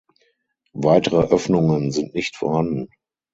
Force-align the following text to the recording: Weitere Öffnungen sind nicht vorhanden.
Weitere 0.81 1.27
Öffnungen 1.27 1.91
sind 1.91 2.15
nicht 2.15 2.35
vorhanden. 2.35 2.87